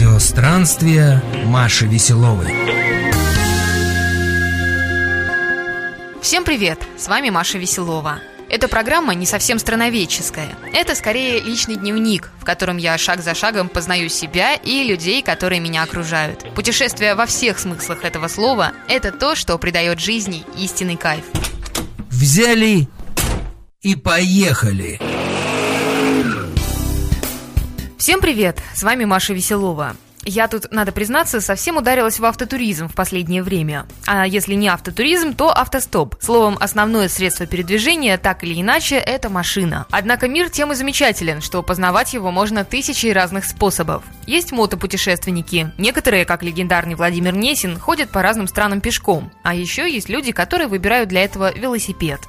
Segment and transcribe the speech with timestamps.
[0.00, 2.54] Радиостранствие Маши Веселовой.
[6.22, 6.80] Всем привет!
[6.96, 8.20] С вами Маша Веселова.
[8.48, 10.56] Эта программа не совсем страноведческая.
[10.72, 15.60] Это скорее личный дневник, в котором я шаг за шагом познаю себя и людей, которые
[15.60, 16.46] меня окружают.
[16.54, 21.24] Путешествие во всех смыслах этого слова– это то, что придает жизни истинный кайф.
[22.08, 22.88] Взяли
[23.82, 25.09] и поехали!
[28.00, 28.58] Всем привет!
[28.72, 29.94] С вами Маша Веселова.
[30.24, 33.86] Я тут, надо признаться, совсем ударилась в автотуризм в последнее время.
[34.06, 36.14] А если не автотуризм, то автостоп.
[36.18, 39.84] Словом, основное средство передвижения, так или иначе, это машина.
[39.90, 44.02] Однако мир тем и замечателен, что познавать его можно тысячей разных способов.
[44.26, 45.70] Есть мотопутешественники.
[45.76, 49.30] Некоторые, как легендарный Владимир Несин, ходят по разным странам пешком.
[49.42, 52.20] А еще есть люди, которые выбирают для этого велосипед.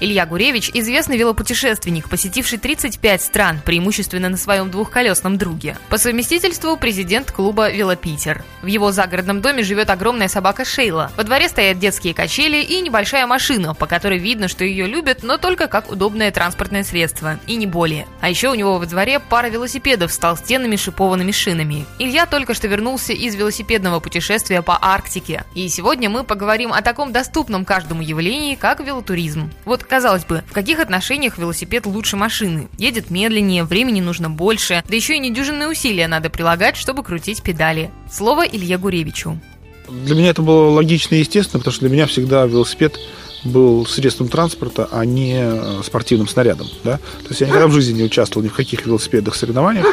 [0.00, 5.76] Илья Гуревич– известный велопутешественник, посетивший 35 стран, преимущественно на своем двухколесном друге.
[5.88, 8.44] По совместительству президент клуба «Велопитер».
[8.62, 11.10] В его загородном доме живет огромная собака Шейла.
[11.16, 15.36] Во дворе стоят детские качели и небольшая машина, по которой видно, что ее любят, но
[15.36, 18.06] только как удобное транспортное средство, и не более.
[18.20, 21.86] А еще у него во дворе пара велосипедов с толстенными шипованными шинами.
[21.98, 25.44] Илья только что вернулся из велосипедного путешествия по Арктике.
[25.54, 29.50] И сегодня мы поговорим о таком доступном каждому явлении, как велотуризм.
[29.64, 32.68] Вот Казалось бы, в каких отношениях велосипед лучше машины?
[32.76, 37.90] Едет медленнее, времени нужно больше, да еще и недюжинные усилия надо прилагать, чтобы крутить педали.
[38.10, 39.40] Слово Илье Гуревичу.
[39.88, 42.98] Для меня это было логично и естественно, потому что для меня всегда велосипед
[43.44, 46.66] был средством транспорта, а не э, спортивным снарядом.
[46.84, 46.98] Да?
[46.98, 49.86] То есть я никогда в жизни не участвовал ни в каких велосипедных соревнованиях.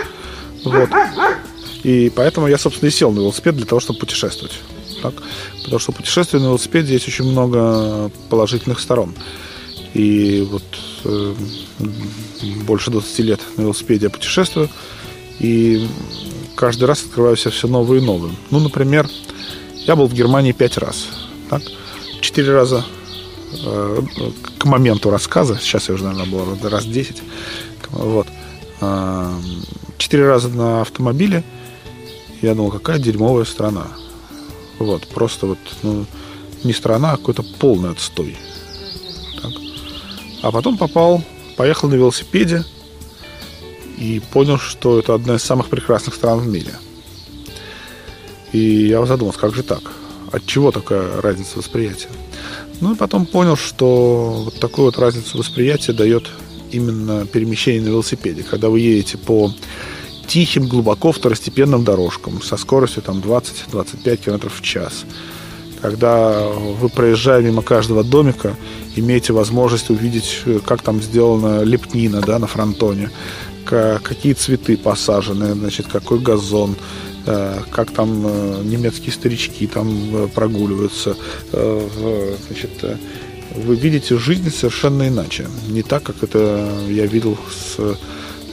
[0.66, 0.90] Вот.
[1.84, 4.60] И поэтому я, собственно, и сел на велосипед для того, чтобы путешествовать.
[5.02, 5.14] Так?
[5.64, 9.14] Потому что путешествие на велосипеде есть очень много положительных сторон.
[9.96, 10.64] И вот
[11.06, 11.34] э,
[12.66, 14.70] больше 20 лет на велосипеде я путешествую.
[15.40, 15.88] И
[16.56, 18.36] каждый раз открываю себя все новые и новые.
[18.52, 19.10] Ну, например,
[19.88, 21.08] я был в Германии пять раз.
[21.50, 21.62] Так?
[22.20, 22.84] Четыре раза
[23.66, 24.02] э,
[24.58, 27.24] к моменту рассказа, сейчас я уже, наверное, был раз 10.
[27.92, 28.28] Вот.
[28.82, 29.32] Э,
[29.98, 31.42] четыре раза на автомобиле.
[32.42, 33.88] Я думал, какая дерьмовая страна.
[34.78, 36.06] Вот, просто вот, ну,
[36.66, 38.36] не страна, а какой-то полный отстой.
[40.46, 41.24] А потом попал,
[41.58, 42.64] поехал на велосипеде
[43.98, 46.70] и понял, что это одна из самых прекрасных стран в мире.
[48.52, 49.82] И я задумался, как же так?
[50.32, 52.10] От чего такая разница восприятия?
[52.80, 56.30] Ну и потом понял, что вот такую вот разницу восприятия дает
[56.72, 58.44] именно перемещение на велосипеде.
[58.44, 59.52] Когда вы едете по
[60.28, 65.06] тихим, глубоко второстепенным дорожкам со скоростью там 20-25 км в час.
[65.86, 68.56] Когда вы проезжая мимо каждого домика
[68.96, 73.12] имеете возможность увидеть, э, как там сделана лепнина да, на фронтоне,
[73.66, 76.76] какие цветы посажены, значит, какой газон,
[77.28, 81.18] э, как там э, немецкие старички там прогуливаются.
[81.52, 82.84] Значит,
[83.54, 85.46] вы видите жизнь совершенно иначе.
[85.68, 87.78] Не так, как это я видел с,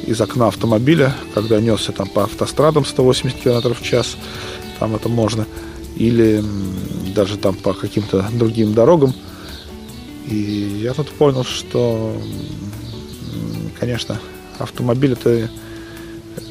[0.06, 4.18] из окна автомобиля, когда несся там по автострадам 180 км в час,
[4.78, 5.46] там это можно,
[5.96, 6.42] или
[7.14, 9.14] даже там по каким-то другим дорогам,
[10.26, 12.16] и я тут понял, что,
[13.78, 14.20] конечно,
[14.58, 15.50] автомобиль это,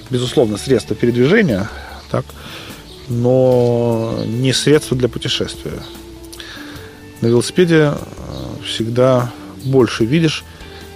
[0.10, 1.70] безусловно, средство передвижения,
[2.10, 2.26] так,
[3.08, 5.82] но не средство для путешествия.
[7.22, 7.96] На велосипеде э,
[8.66, 9.32] всегда
[9.64, 10.44] больше видишь,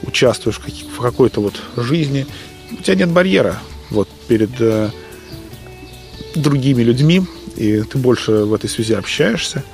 [0.04, 2.26] участвуешь в какой-то вот жизни,
[2.72, 4.90] у тебя нет барьера вот перед э,
[6.36, 9.64] другими людьми, и ты больше в этой связи общаешься–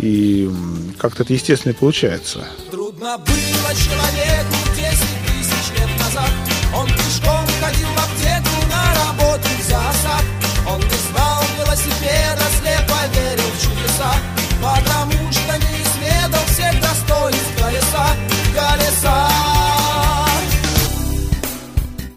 [0.00, 0.50] и
[0.98, 2.46] как-то это естественно получается.
[2.70, 6.30] Трудно было человеку 10 тысяч лет назад.
[6.74, 10.24] Он пешком ходил в аптеку на работу за осад.
[10.66, 12.46] Он не знал велосипеда,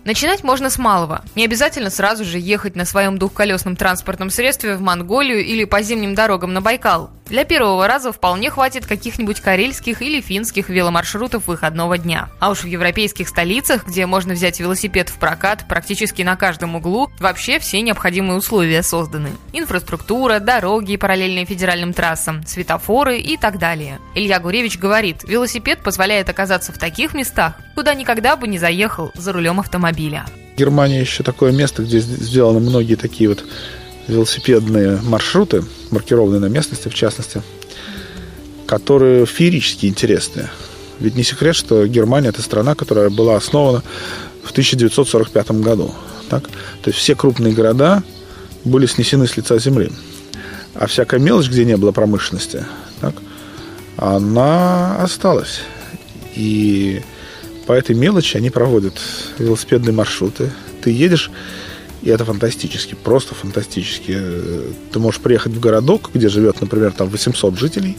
[0.05, 1.23] Начинать можно с малого.
[1.35, 6.13] Не обязательно сразу же ехать на своем двухколесном транспортном средстве в Монголию или по зимним
[6.13, 7.09] дорогам на Байкал.
[7.33, 12.29] Для первого раза вполне хватит каких-нибудь карельских или финских веломаршрутов выходного дня.
[12.39, 17.09] А уж в европейских столицах, где можно взять велосипед в прокат практически на каждом углу,
[17.19, 19.31] вообще все необходимые условия созданы.
[19.51, 23.97] Инфраструктура, дороги, параллельные федеральным трассам, светофоры и так далее.
[24.13, 29.33] Илья Гуревич говорит, велосипед позволяет оказаться в таких местах, куда никогда бы не заехал за
[29.33, 30.27] рулем автомобиля.
[30.55, 33.43] Германия еще такое место, где сделаны многие такие вот
[34.07, 37.41] велосипедные маршруты, маркированные на местности в частности,
[38.65, 40.49] которые феерически интересные.
[40.99, 43.83] Ведь не секрет, что Германия– это страна, которая была основана
[44.43, 45.93] в 1945 году.
[46.29, 46.47] Так?
[46.81, 48.03] То есть все крупные города
[48.63, 49.91] были снесены с лица земли.
[50.75, 52.65] А всякая мелочь, где не было промышленности,
[52.99, 53.15] так,
[53.97, 55.61] она осталась.
[56.35, 57.01] И
[57.67, 58.99] по этой мелочи они проводят
[59.37, 60.51] велосипедные маршруты.
[60.81, 61.29] Ты едешь,
[62.03, 64.19] и это фантастически, просто фантастически.
[64.91, 67.97] Ты можешь приехать в городок, где живет, например, там 800 жителей,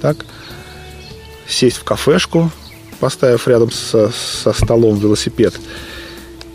[0.00, 0.24] так,
[1.48, 2.50] сесть в кафешку,
[3.00, 5.54] поставив рядом со, со столом велосипед,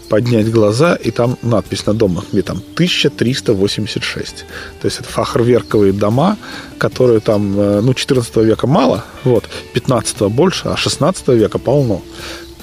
[0.07, 4.45] поднять глаза, и там надпись на домах, где там 1386.
[4.81, 6.37] То есть это фахерверковые дома,
[6.77, 9.43] которые там, э, ну, 14 века мало, вот,
[9.73, 12.01] 15 больше, а 16 века полно.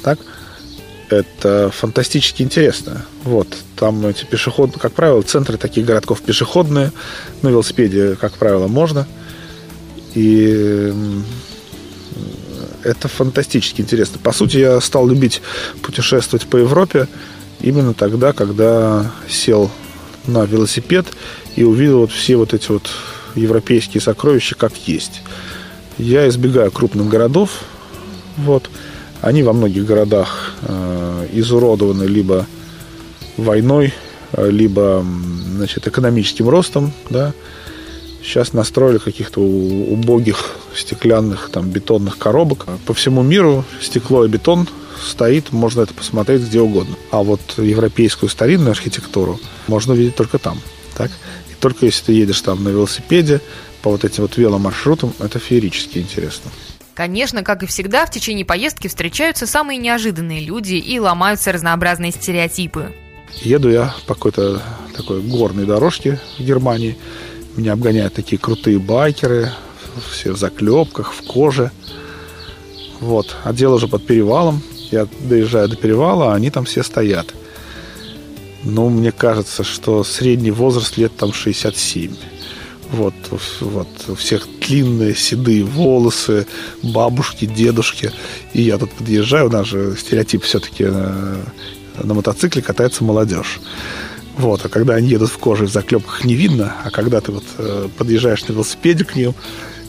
[0.02, 0.18] Так?
[1.08, 3.06] Это фантастически интересно.
[3.22, 6.92] Вот, там эти пешеходные, как правило, центры таких городков пешеходные,
[7.42, 9.06] на велосипеде, как правило, можно.
[10.14, 10.92] И
[12.82, 14.18] это фантастически интересно.
[14.22, 15.42] По сути, я стал любить
[15.82, 17.08] путешествовать по Европе
[17.60, 19.70] именно тогда, когда сел
[20.26, 21.06] на велосипед
[21.54, 22.90] и увидел вот все вот эти вот
[23.34, 25.22] европейские сокровища как есть.
[25.98, 27.62] Я избегаю крупных городов.
[28.36, 28.70] Вот.
[29.22, 32.46] Они во многих городах э, изуродованы либо
[33.36, 33.92] войной,
[34.32, 35.04] э, либо
[35.56, 36.92] значит, экономическим ростом.
[37.10, 37.32] Да.
[38.22, 42.66] Сейчас настроили каких-то убогих стеклянных там бетонных коробок.
[42.84, 44.68] По всему миру стекло и бетон
[45.02, 46.96] стоит, можно это посмотреть где угодно.
[47.10, 49.38] А вот европейскую старинную архитектуру
[49.68, 50.60] можно увидеть только там.
[50.96, 51.10] Так?
[51.50, 53.40] И только если ты едешь там на велосипеде,
[53.82, 56.50] по вот этим вот веломаршрутам, это феерически интересно.
[56.96, 62.92] Конечно, как и всегда, в течение поездки встречаются самые неожиданные люди и ломаются разнообразные стереотипы.
[63.42, 64.60] Еду я по какой-то
[64.96, 66.98] такой горной дорожке в Германии–
[67.56, 69.50] меня обгоняют такие крутые байкеры,
[70.10, 71.70] все в заклепках, в коже.
[73.00, 73.34] Вот.
[73.44, 74.60] А дело уже под перевалом.
[74.90, 77.34] Я доезжаю до перевала, а они там все стоят.
[78.62, 82.14] Ну, мне кажется, что средний возраст лет там 67.
[82.92, 83.14] Вот,
[83.60, 86.46] вот, у всех длинные седые волосы,
[86.82, 88.12] бабушки, дедушки.
[88.52, 91.36] И я тут подъезжаю, у нас же стереотип все-таки на,
[92.02, 93.60] на мотоцикле катается молодежь.
[94.36, 97.44] Вот, а когда они едут в коже в заклепках не видно, а когда ты вот
[97.58, 99.34] э, подъезжаешь на велосипеде к ним,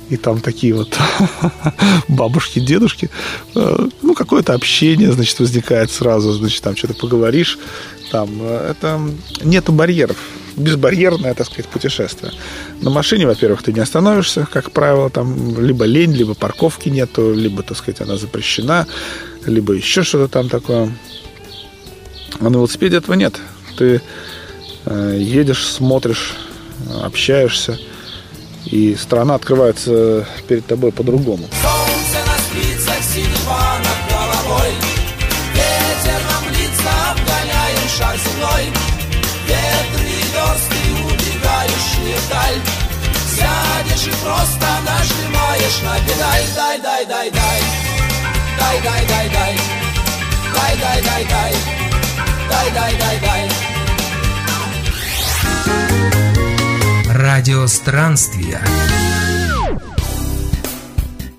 [0.10, 0.98] и там такие вот
[2.08, 3.10] бабушки, дедушки,
[3.56, 7.60] э, ну, какое-то общение, значит, возникает сразу, значит, там что-то поговоришь,
[8.10, 9.02] там, э, это
[9.44, 10.18] нету барьеров,
[10.58, 12.34] безбарьерное, так сказать, путешествие.
[12.82, 17.64] На машине, во-первых, ты не остановишься, как правило, там либо лень, либо парковки нету, либо,
[17.64, 18.88] так сказать, она запрещена,
[19.46, 20.92] либо еще что-то там такое.
[22.40, 23.36] А на велосипеде этого нет.
[23.78, 24.02] Ты
[24.90, 26.36] Э, едешь, смотришь,
[27.04, 27.78] общаешься,
[28.66, 31.46] и страна открывается перед тобой по-другому.
[44.28, 47.62] просто нажимаешь на педаль Дай, дай, дай, дай.
[48.60, 49.58] Дай, дай, дай, дай.
[50.54, 51.54] Дай, дай, дай, дай.
[52.50, 53.50] Дай, дай, дай, дай.
[57.14, 58.62] Радио странствия.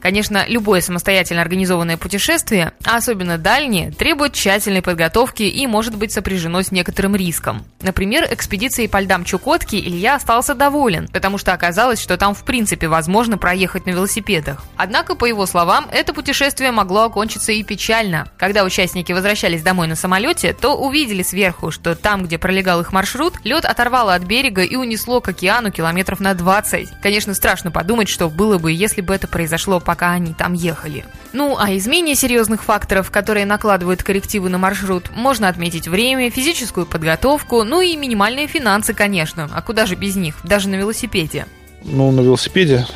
[0.01, 6.63] Конечно, любое самостоятельно организованное путешествие, а особенно дальнее, требует тщательной подготовки и может быть сопряжено
[6.63, 7.65] с некоторым риском.
[7.81, 12.89] Например, экспедицией по льдам Чукотки Илья остался доволен, потому что оказалось, что там в принципе
[12.89, 14.65] возможно проехать на велосипедах.
[14.77, 18.29] Однако, по его словам, это путешествие могло окончиться и печально.
[18.37, 23.35] Когда участники возвращались домой на самолете, то увидели сверху, что там, где пролегал их маршрут,
[23.45, 27.01] лед оторвало от берега и унесло к океану километров на 20.
[27.03, 31.07] Конечно, страшно подумать, что было бы, если бы это произошло пока они там ехали.
[31.33, 36.85] Ну, а из менее серьезных факторов, которые накладывают коррективы на маршрут, можно отметить время, физическую
[36.85, 39.49] подготовку, ну и минимальные финансы, конечно.
[39.51, 41.47] А куда же без них, даже на велосипеде?
[41.85, 42.87] Ну, на велосипеде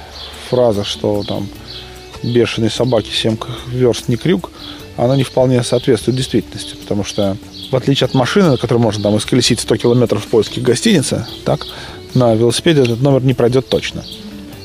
[0.51, 1.49] фраза, что там
[2.23, 4.51] бешеные собаки 7 верст не крюк,
[4.99, 7.39] она не вполне соответствует действительности, потому что
[7.71, 11.67] в отличие от машины, на которой можно там исколесить 100 километров в поиске гостиницы, так,
[12.13, 14.05] на велосипеде этот номер не пройдет точно.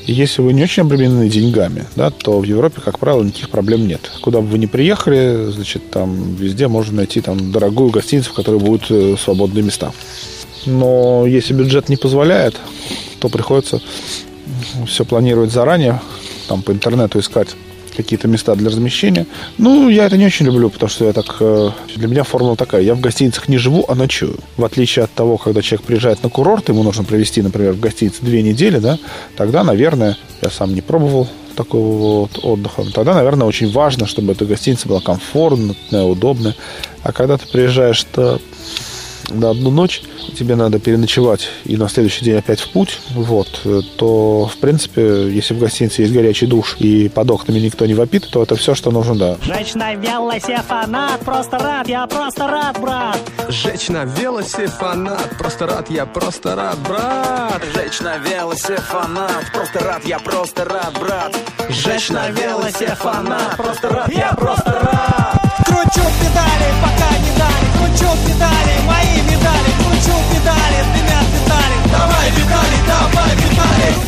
[0.08, 4.10] Если вы не очень обременены деньгами, да, то в Европе, как правило, никаких проблем нет.
[4.22, 8.58] Куда бы вы ни приехали, значит, там везде можно найти там дорогую гостиницу, в которой
[8.58, 9.92] будут э, свободные места.
[10.64, 12.56] Но если бюджет не позволяет,
[13.20, 13.82] то приходится
[14.86, 16.00] все планировать заранее,
[16.48, 17.48] там по интернету искать
[17.98, 19.26] какие-то места для размещения.
[19.58, 21.36] Ну, я это не очень люблю, потому что я так...
[21.40, 22.82] Э, для меня формула такая.
[22.82, 24.36] Я в гостиницах не живу, а ночую.
[24.56, 28.18] В отличие от того, когда человек приезжает на курорт, ему нужно провести, например, в гостинице
[28.22, 28.98] две недели, да,
[29.36, 34.44] тогда, наверное, я сам не пробовал такого вот отдыха, тогда, наверное, очень важно, чтобы эта
[34.44, 36.54] гостиница была комфортная, удобная.
[37.02, 38.40] А когда ты приезжаешь, то
[39.30, 40.02] на одну ночь,
[40.38, 43.60] тебе надо переночевать и на следующий день опять в путь, вот,
[43.96, 48.28] то, в принципе, если в гостинице есть горячий душ и под окнами никто не вопит,
[48.30, 49.36] то это все, что нужно, да.
[49.42, 53.18] Жечь на велосе фанат, просто рад, я просто рад, брат.
[53.48, 57.62] Жечь на велосе фанат, просто рад, я просто рад, брат.
[57.74, 61.36] Жечь на велосе фанат, просто рад, я просто рад, брат.
[61.68, 65.40] Жечь на велосе фанат, просто рад, я просто рад.
[65.66, 67.67] Кручу педали, пока не дали,
[67.98, 71.76] кручу педали, мои медали, кручу педали, дымят детали.
[71.90, 74.07] Давай, Виталий, давай, Виталий.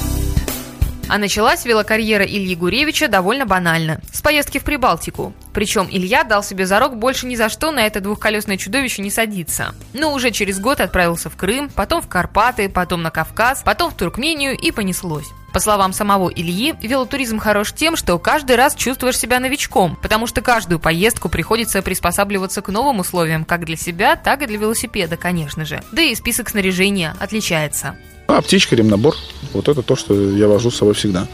[1.10, 4.00] А началась велокарьера Ильи Гуревича довольно банально.
[4.12, 5.32] С поездки в Прибалтику.
[5.52, 9.74] Причем Илья дал себе зарок больше ни за что на это двухколесное чудовище не садиться.
[9.92, 13.94] Но уже через год отправился в Крым, потом в Карпаты, потом на Кавказ, потом в
[13.94, 15.26] Туркмению и понеслось.
[15.52, 20.42] По словам самого Ильи, велотуризм хорош тем, что каждый раз чувствуешь себя новичком, потому что
[20.42, 25.64] каждую поездку приходится приспосабливаться к новым условиям как для себя, так и для велосипеда, конечно
[25.64, 25.82] же.
[25.90, 27.96] Да и список снаряжения отличается.
[28.30, 29.16] Ну, аптечка, ремнабор.
[29.52, 31.26] Вот это то, что я вожу с собой всегда.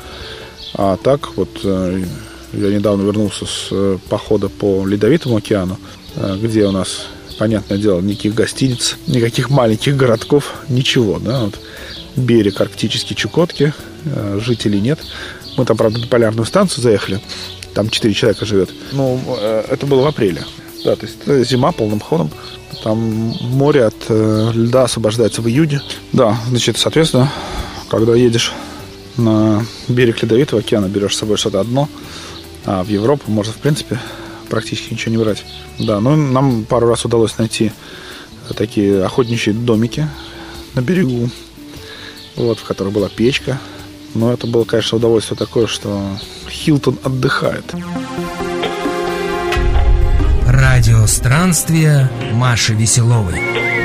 [0.72, 2.04] А так вот э,
[2.54, 5.78] я недавно вернулся с э, похода по Ледовитому океану,
[6.14, 11.60] э, где у нас, понятное дело, никаких гостиниц, никаких маленьких городков, ничего, да, вот
[12.16, 13.74] берег арктический Чукотки,
[14.38, 14.98] жителей нет.
[15.58, 17.20] Мы там, правда, на полярную станцию заехали,
[17.74, 18.70] там 4 человека живет.
[18.92, 20.44] Ну, это было в апреле.
[20.85, 22.30] Да, то есть зима полным ходом.
[22.83, 22.99] Там
[23.40, 25.80] море от э, льда освобождается в июне.
[26.12, 27.33] Да, значит, соответственно,
[27.88, 28.52] когда едешь
[29.16, 31.88] на берег Ледовитого океана, берешь с собой что-то одно,
[32.64, 33.99] а в Европу можно, в принципе,
[34.49, 35.45] практически ничего не брать.
[35.78, 37.73] Да, ну нам пару раз удалось найти
[38.56, 40.09] такие охотничьи домики
[40.75, 41.30] на берегу,
[42.37, 43.59] вот, в которых была печка.
[44.14, 46.00] Но это было, конечно, удовольствие такое, что
[46.49, 47.64] Хилтон отдыхает.
[51.06, 53.75] Радио странствия Маши Веселовой.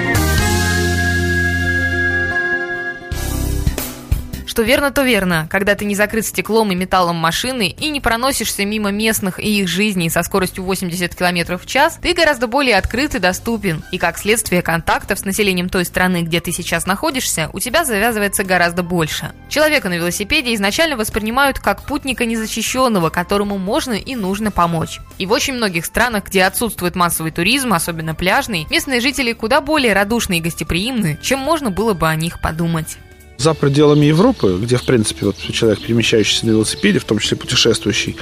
[4.51, 5.47] Что верно, то верно.
[5.49, 9.69] Когда ты не закрыт стеклом и металлом машины и не проносишься мимо местных и их
[9.69, 13.81] жизней со скоростью 80 км в час, ты гораздо более открыт и доступен.
[13.93, 18.43] И как следствие контактов с населением той страны, где ты сейчас находишься, у тебя завязывается
[18.43, 19.31] гораздо больше.
[19.47, 24.99] Человека на велосипеде изначально воспринимают как путника незащищенного, которому можно и нужно помочь.
[25.17, 29.93] И в очень многих странах, где отсутствует массовый туризм, особенно пляжный, местные жители куда более
[29.93, 32.97] радушны и гостеприимны, чем можно было бы о них подумать
[33.41, 38.15] за пределами Европы, где, в принципе, вот человек, перемещающийся на велосипеде, в том числе путешествующий,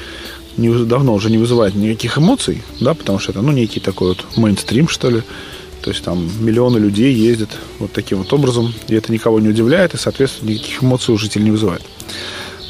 [0.58, 4.26] не, давно уже не вызывает никаких эмоций, да, потому что это, ну, некий такой вот
[4.38, 5.22] мейнстрим, что ли.
[5.82, 7.50] То есть там миллионы людей ездят
[7.80, 11.46] вот таким вот образом, и это никого не удивляет, и, соответственно, никаких эмоций у жителей
[11.46, 11.84] не вызывает.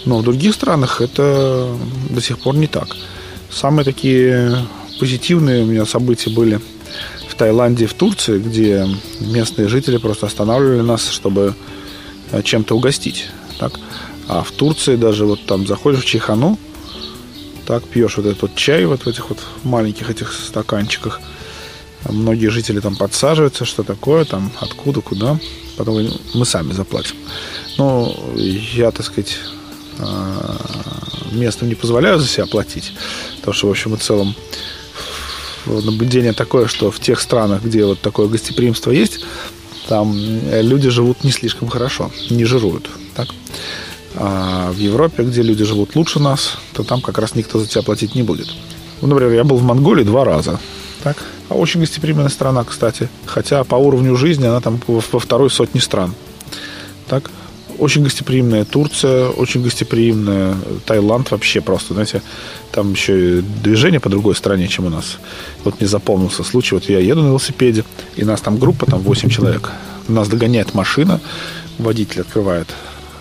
[0.06, 1.68] Но в других странах это
[2.10, 2.96] до сих пор не так.
[3.52, 4.58] Самые такие
[5.00, 6.60] позитивные у меня события были
[7.28, 8.88] в Таиланде и в Турции, где
[9.20, 11.56] местные жители просто останавливали нас, чтобы
[12.44, 13.30] чем-то угостить.
[13.58, 13.80] Так?
[14.28, 16.58] А в Турции даже вот там заходишь в чайхану,
[17.66, 21.22] так пьешь вот этот вот чай вот в этих вот маленьких этих стаканчиках.
[22.08, 25.38] Многие жители там подсаживаются, что такое, там, откуда, куда.
[25.78, 27.16] Потом мы сами заплатим.
[27.78, 29.38] Ну, я, так сказать,
[29.98, 30.58] э,
[31.32, 32.94] местным не позволяю за себя платить.
[33.38, 34.36] Потому что, в общем и целом,
[35.66, 39.26] наблюдение такое, что в тех странах, где вот такое гостеприимство есть,
[39.90, 42.90] там э, люди живут не слишком хорошо, не жируют.
[43.16, 43.30] Так?
[44.16, 47.82] А в Европе, где люди живут лучше нас, то там как раз никто за тебя
[47.82, 48.48] платить не будет.
[49.02, 50.60] Ну, например, я был в Монголии два раза.
[51.04, 51.18] Так?
[51.50, 53.10] А очень гостеприимная страна, кстати.
[53.26, 56.14] Хотя по уровню жизни она там во второй сотне стран.
[57.08, 57.32] Так?
[57.80, 60.56] Очень гостеприимная Турция, очень гостеприимная
[60.86, 62.22] Таиланд вообще просто, знаете,
[62.72, 65.18] там еще и движение по другой стороне, чем у нас.
[65.64, 67.86] Вот мне запомнился случай, вот я еду на велосипеде,
[68.18, 69.72] и нас там группа, там 8 человек.
[70.10, 71.22] Нас догоняет машина,
[71.78, 72.68] водитель открывает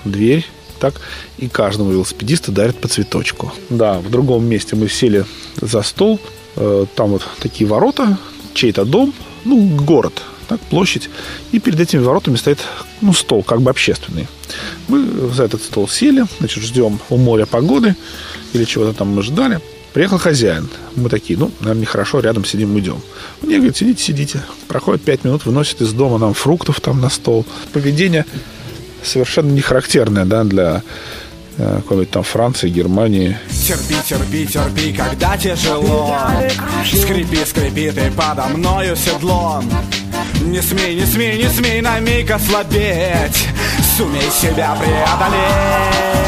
[0.05, 0.45] дверь,
[0.81, 0.95] так,
[1.39, 3.53] и каждому велосипедисту дарят по цветочку.
[3.71, 5.25] Да, в другом месте мы сели
[5.61, 6.19] за стол,
[6.57, 8.19] э, там вот такие ворота,
[8.55, 9.13] чей-то дом,
[9.45, 11.11] ну, город, так, площадь,
[11.53, 12.59] и перед этими воротами стоит,
[13.01, 14.27] ну, стол, как бы общественный.
[14.89, 17.95] Мы за этот стол сели, значит, ждем у моря погоды
[18.55, 19.61] или чего-то там мы ждали.
[19.93, 20.69] Приехал хозяин.
[20.97, 23.01] Мы такие, ну, наверное, нехорошо, рядом сидим, уйдем.
[23.43, 24.43] Мне говорит, сидите, сидите.
[24.69, 27.47] Проходит пять минут, выносит из дома нам фруктов там на стол.
[27.73, 28.25] Поведение
[29.03, 30.83] совершенно не характерное, да, для
[31.57, 33.39] э, какой-нибудь там Франции, Германии.
[33.51, 36.15] Терпи, терпи, терпи, когда тяжело
[36.85, 39.65] Скрипи, скрипи ты подо мною седлом
[40.43, 43.47] Не смей, не смей, не смей на миг ослабеть.
[43.97, 46.28] Сумей себя преодолеть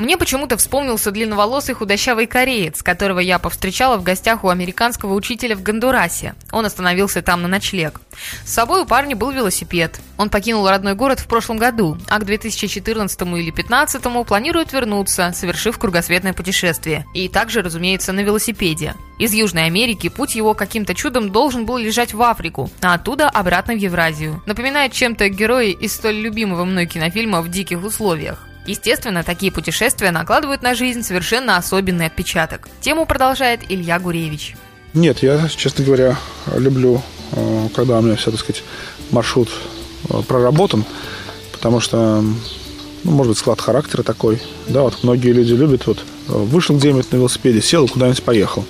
[0.00, 5.62] Мне почему-то вспомнился длинноволосый худощавый кореец, которого я повстречала в гостях у американского учителя в
[5.62, 6.34] Гондурасе.
[6.52, 8.00] Он остановился там на ночлег.
[8.46, 10.00] С собой у парня был велосипед.
[10.16, 15.78] Он покинул родной город в прошлом году, а к 2014 или 2015 планирует вернуться, совершив
[15.78, 17.04] кругосветное путешествие.
[17.12, 18.94] И также, разумеется, на велосипеде.
[19.18, 23.74] Из Южной Америки путь его каким-то чудом должен был лежать в Африку, а оттуда обратно
[23.74, 24.42] в Евразию.
[24.46, 28.46] Напоминает чем-то герои из столь любимого мной кинофильма «В диких условиях».
[28.66, 32.68] Естественно, такие путешествия накладывают на жизнь совершенно особенный отпечаток.
[32.80, 34.54] Тему продолжает Илья Гуревич.
[34.92, 36.16] Нет, я, честно говоря,
[36.56, 37.02] люблю,
[37.32, 38.62] э, когда у меня все, так сказать,
[39.10, 39.48] маршрут
[40.08, 40.84] э, проработан,
[41.52, 42.20] потому что,
[43.04, 44.40] ну, может быть, склад характера такой.
[44.66, 45.98] Да, вот многие люди любят, вот,
[46.28, 48.64] э, вышел где-нибудь на велосипеде, сел куда-нибудь поехал.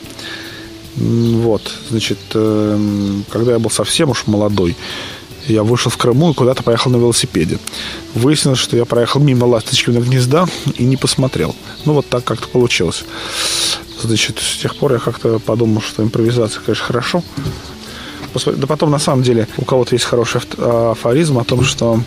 [0.96, 4.76] Вот, значит, эм, когда я был совсем уж молодой,
[5.46, 7.58] я вышел в Крыму и куда-то поехал на велосипеде.
[8.14, 11.54] Выяснилось, что я проехал мимо ласточкиного гнезда и не посмотрел.
[11.84, 13.04] Ну, вот так как-то получилось.
[14.02, 17.22] Значит, с тех пор я как-то подумал, что импровизация, конечно, хорошо.
[18.56, 22.00] Да потом, на самом деле, у кого-то есть хороший афоризм о том, что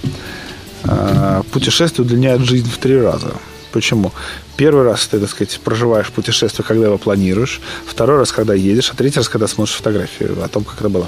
[0.85, 3.33] э, путешествие удлиняет жизнь в три раза.
[3.73, 4.13] Почему?
[4.55, 7.59] Первый раз ты, так сказать, проживаешь путешествие, когда его планируешь.
[7.85, 8.91] Второй раз, когда едешь.
[8.91, 11.07] А третий раз, когда смотришь фотографию о том, как это было.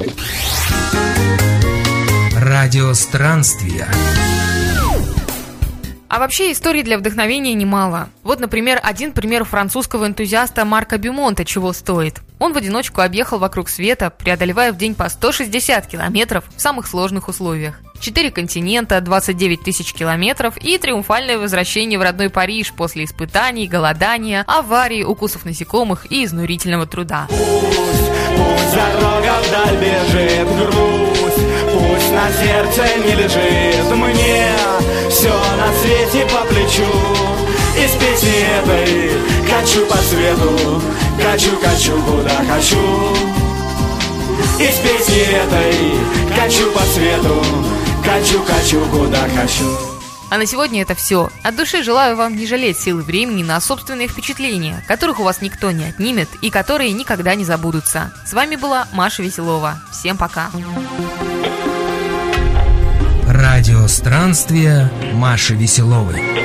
[2.46, 3.88] Радио странствия.
[6.08, 8.10] А вообще историй для вдохновения немало.
[8.22, 12.22] Вот, например, один пример французского энтузиаста Марка Бюмонта чего стоит.
[12.38, 17.30] Он в одиночку объехал вокруг света, преодолевая в день по 160 километров в самых сложных
[17.30, 17.80] условиях.
[18.00, 25.04] Четыре континента, 29 тысяч километров и триумфальное возвращение в родной Париж после испытаний, голодания, аварий,
[25.04, 27.26] укусов насекомых и изнурительного труда.
[27.28, 31.35] Пусть дорога вдаль бежит грусть Пусть
[32.16, 34.48] на сердце не лежит мне
[35.10, 36.90] Все на свете по плечу
[37.78, 39.12] Из песни этой
[39.50, 40.82] качу по свету
[41.22, 42.78] Качу, качу, куда хочу
[44.60, 47.44] Из песни этой качу по свету
[48.04, 49.70] Качу, качу, куда хочу
[50.30, 51.30] А на сегодня это все.
[51.44, 55.72] От души желаю вам не жалеть силы времени на собственные впечатления, которых у вас никто
[55.72, 58.14] не отнимет и которые никогда не забудутся.
[58.26, 59.80] С вами была Маша Веселова.
[59.92, 60.50] Всем пока.
[63.90, 66.45] Странствия Маши Веселовой.